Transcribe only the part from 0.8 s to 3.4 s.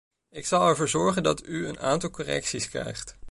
zorgen dat u een aantal correcties krijgt.